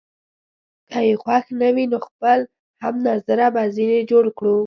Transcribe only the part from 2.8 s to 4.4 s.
هم نظره به ځینې جوړ